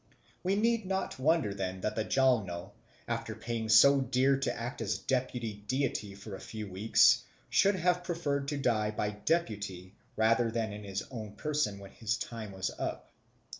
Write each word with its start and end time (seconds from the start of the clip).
We 0.41 0.55
need 0.55 0.87
not 0.87 1.19
wonder 1.19 1.53
then 1.53 1.81
that 1.81 1.95
the 1.95 2.03
Jalno, 2.03 2.71
after 3.07 3.35
paying 3.35 3.69
so 3.69 4.01
dear 4.01 4.35
to 4.35 4.59
act 4.59 4.81
as 4.81 4.97
deputy 4.97 5.53
deity 5.67 6.15
for 6.15 6.33
a 6.33 6.39
few 6.39 6.67
weeks, 6.67 7.23
should 7.51 7.75
have 7.75 8.03
preferred 8.03 8.47
to 8.47 8.57
die 8.57 8.89
by 8.89 9.11
deputy 9.11 9.93
rather 10.15 10.49
than 10.49 10.73
in 10.73 10.83
his 10.85 11.03
own 11.11 11.33
person 11.33 11.77
when 11.77 11.91
his 11.91 12.17
time 12.17 12.51
was 12.51 12.71
up. 12.79 13.11